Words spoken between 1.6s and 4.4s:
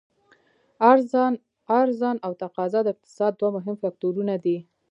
عرضا او تقاضا د اقتصاد دوه مهم فکتورونه